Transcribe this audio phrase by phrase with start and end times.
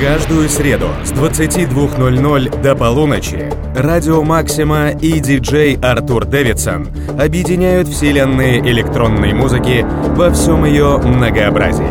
[0.00, 6.88] Каждую среду с 22.00 до полуночи Радио Максима и диджей Артур Дэвидсон
[7.20, 9.84] объединяют вселенные электронной музыки
[10.16, 11.84] во всем ее многообразии.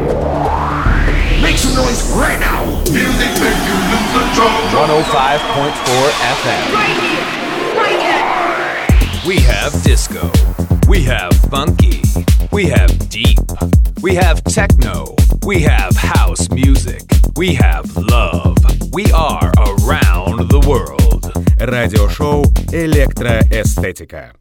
[1.44, 2.66] Make some noise right now.
[2.92, 4.58] Music make you lose control.
[4.74, 6.10] 105.4
[6.42, 6.66] FM.
[6.74, 7.26] Right here.
[7.78, 9.28] Right here.
[9.28, 10.32] We have disco.
[10.88, 12.09] We have funky.
[12.59, 13.39] We have deep.
[14.03, 15.15] We have techno.
[15.45, 17.03] We have house music.
[17.37, 18.57] We have love.
[18.93, 21.33] We are around the world.
[21.59, 24.33] Радиошоу «Электроэстетика».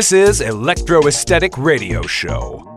[0.00, 2.69] This is Electro Esthetic Radio Show.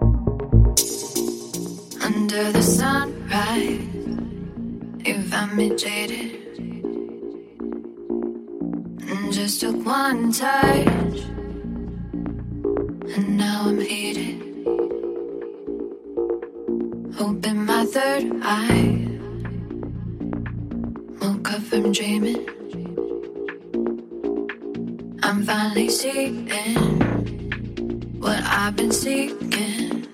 [29.13, 30.07] Seeking,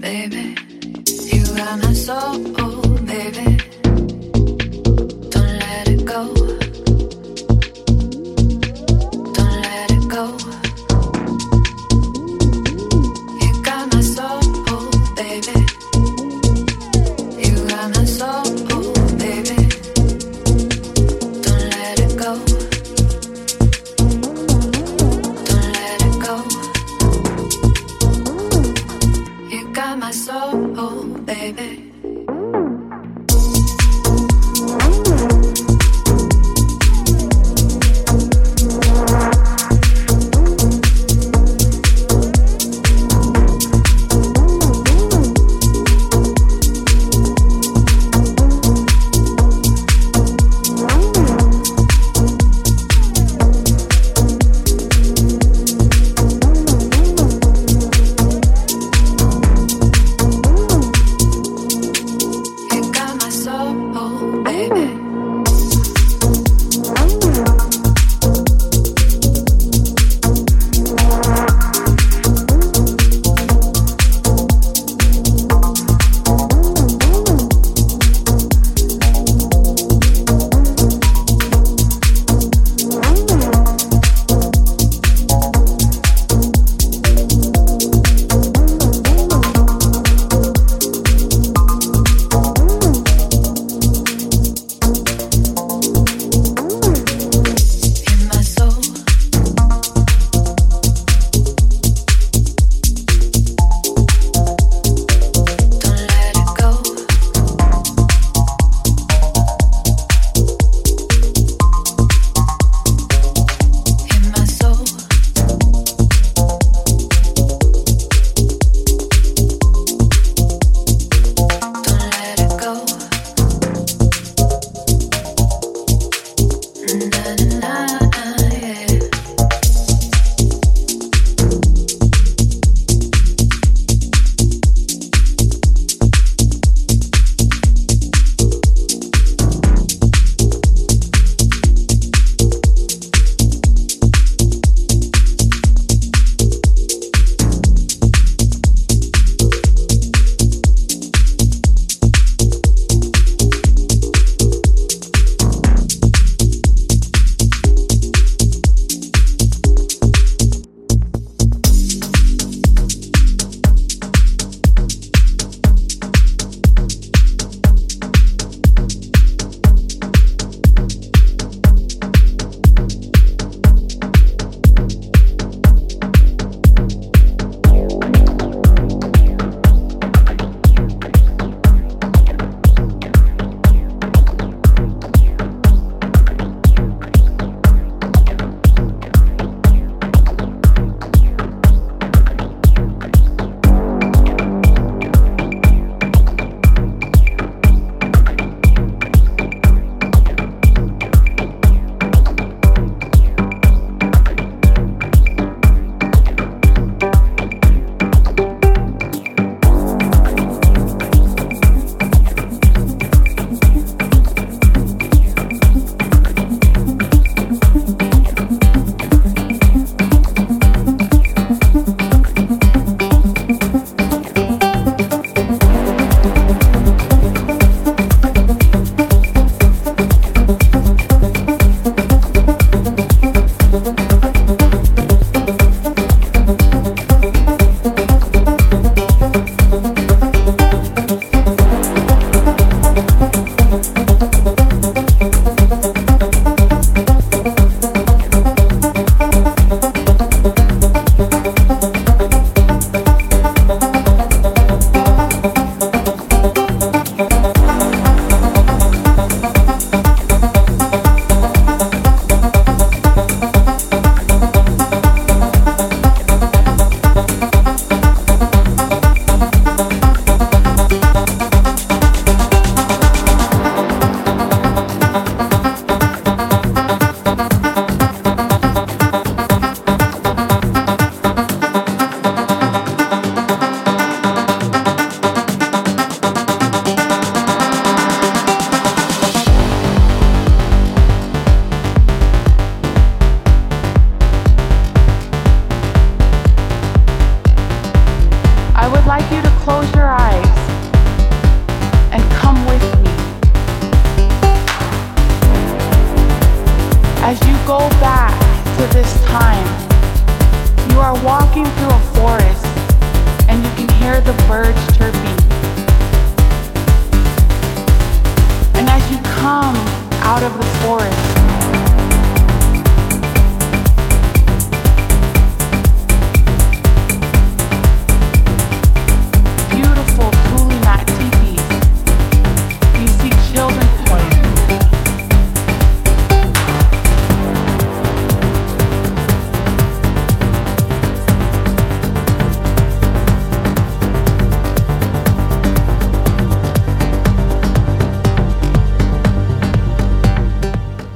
[0.00, 0.56] baby.
[1.30, 2.38] You got my soul,
[3.06, 3.56] baby.
[5.30, 6.63] Don't let it go.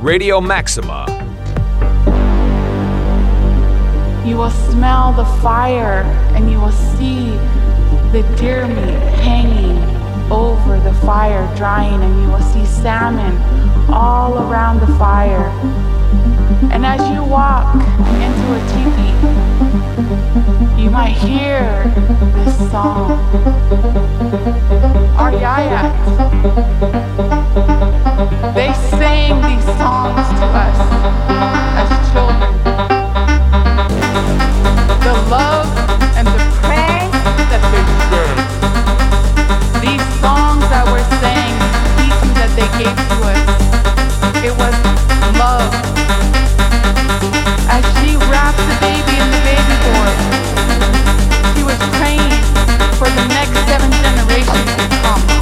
[0.08, 1.04] Radio Maxima.
[4.24, 6.00] You will smell the fire
[6.34, 7.28] and you will see
[8.16, 9.76] the deer meat hanging
[10.32, 13.36] over the fire, drying, and you will see salmon
[13.92, 15.46] all around the fire.
[16.72, 19.67] And as you walk into a teepee,
[19.98, 21.90] you might hear
[22.34, 23.10] this song.
[25.18, 25.92] Our yayas,
[28.54, 30.78] they sang these songs to us
[31.80, 32.52] as children
[35.02, 35.66] the love
[36.16, 37.10] and the praise
[37.50, 38.38] that they gave.
[39.82, 44.74] These songs that were sang, the pieces that they gave to us, it was
[45.38, 46.07] love.
[47.70, 49.68] As she wrapped the baby in the baby
[51.68, 52.30] was praying
[52.96, 55.37] for the next seven generations to come.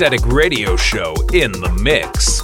[0.00, 2.39] Esthetic Radio Show in the mix.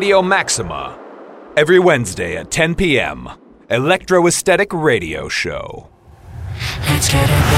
[0.00, 0.98] Radio Maxima.
[1.58, 3.28] Every Wednesday at 10 p.m.,
[3.68, 5.90] Electro Esthetic Radio Show.
[6.88, 7.49] Let's get it.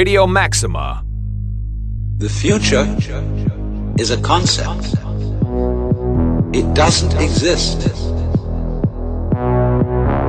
[0.00, 1.04] Radio Maxima.
[2.16, 2.86] The future
[3.98, 4.94] is a concept.
[6.56, 7.82] It doesn't exist.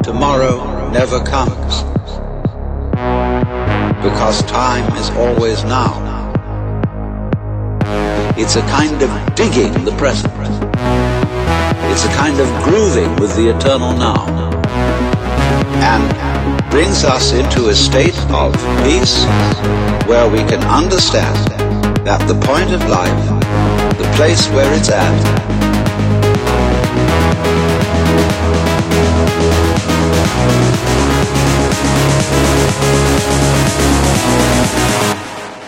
[0.03, 1.83] Tomorrow never comes.
[4.03, 5.93] Because time is always now.
[8.37, 10.33] It's a kind of digging the present.
[11.91, 14.27] It's a kind of grooving with the eternal now.
[15.79, 16.30] And
[16.71, 19.25] brings us into a state of peace
[20.07, 21.35] where we can understand
[22.07, 23.27] that the point of life,
[23.97, 25.11] the place where it's at,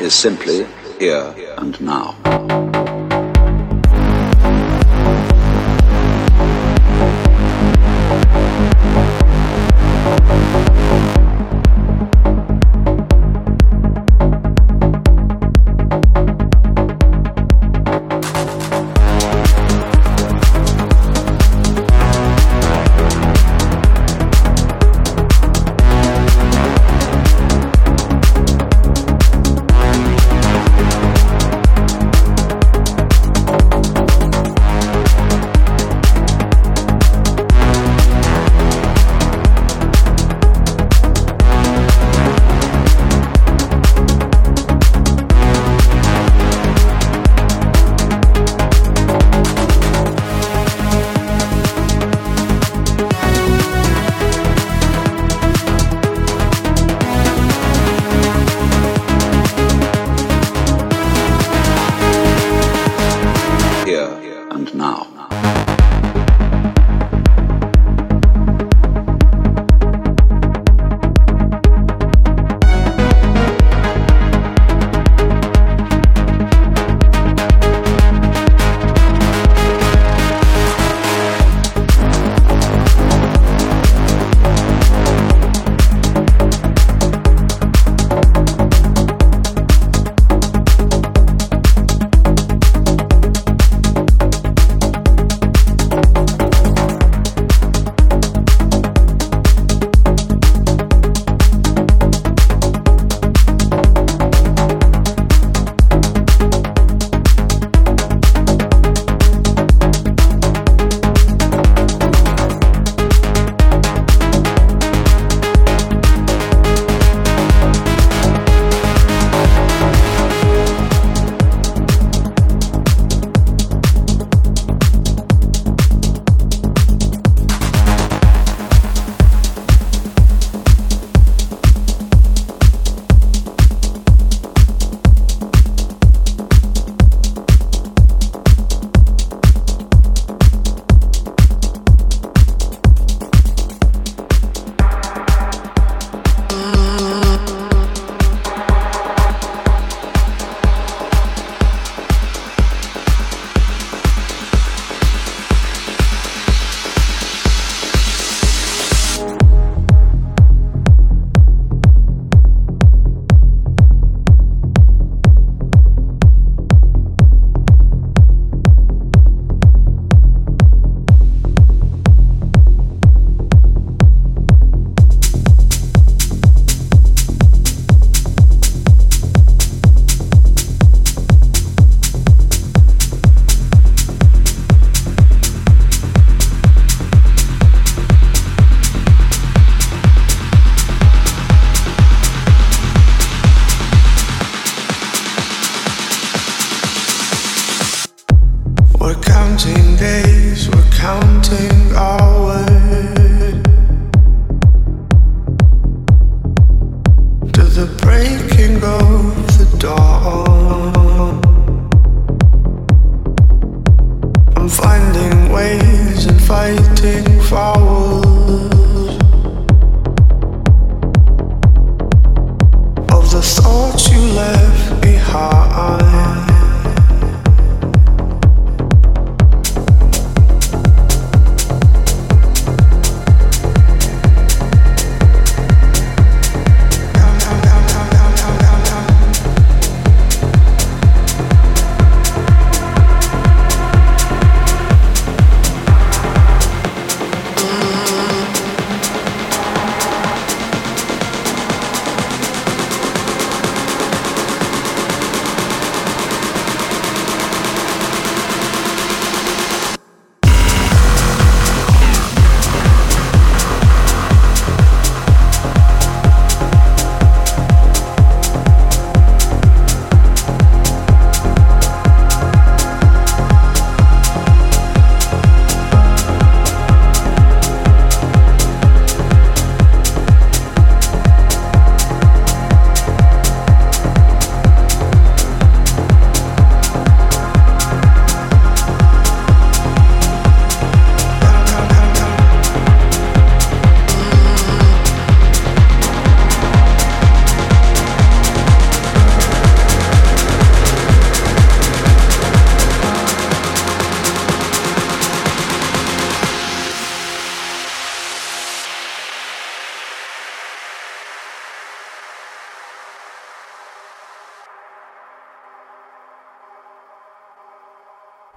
[0.01, 0.65] is simply
[0.99, 2.22] here and now.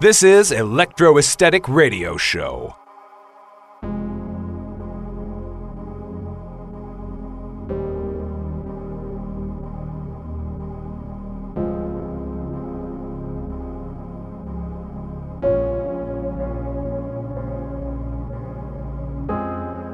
[0.06, 2.76] This is Electro Esthetic Radio Show.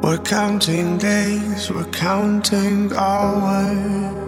[0.03, 4.22] We're counting days, we're counting hours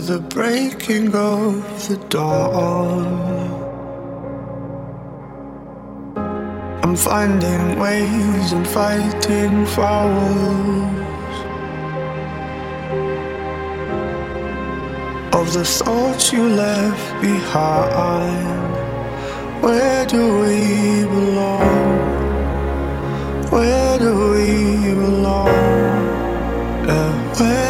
[0.00, 3.06] the breaking of the dawn.
[6.82, 10.98] I'm finding ways and fighting fouls
[15.34, 18.72] of the thoughts you left behind.
[19.62, 21.98] Where do we belong?
[23.50, 25.48] Where do we belong?
[26.86, 27.67] Yeah, where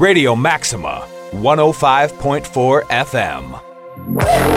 [0.00, 4.49] Radio Maxima, 105.4 FM.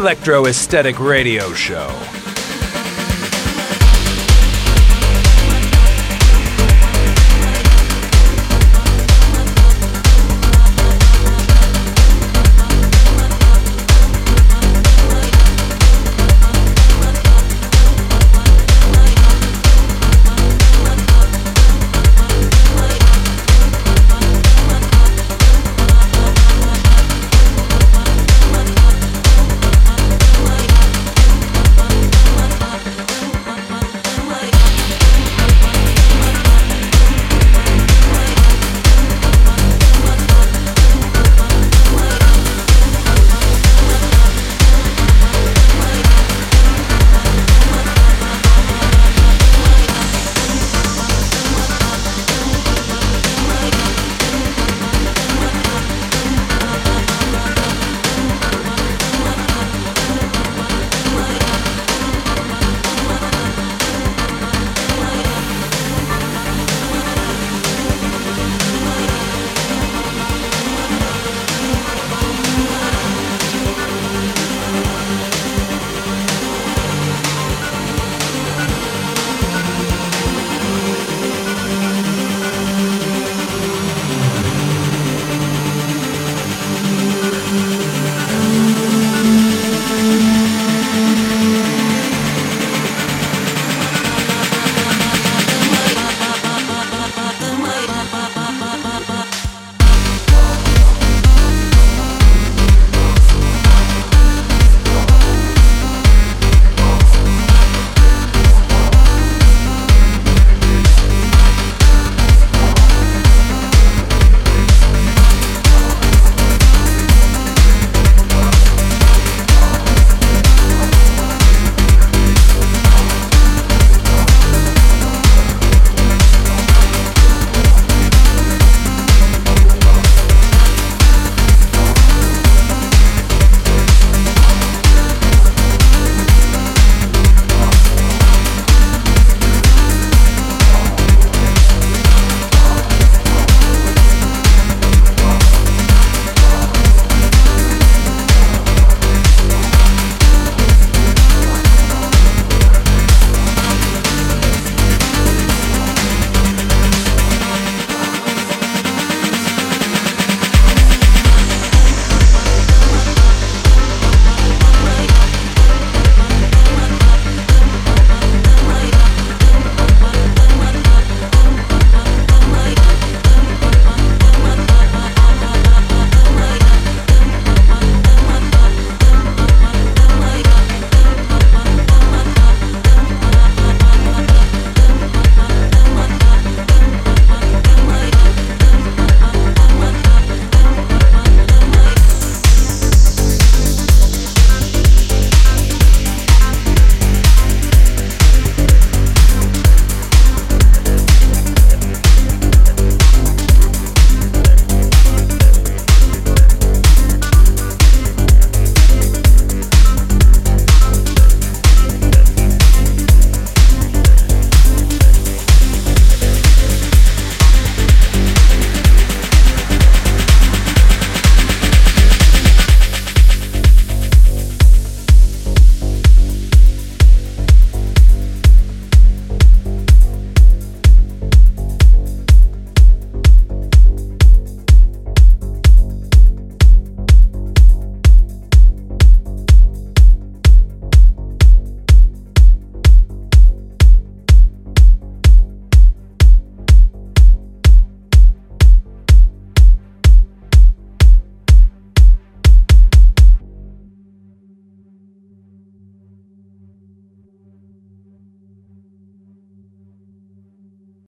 [0.00, 2.19] Electro Esthetic Radio Show.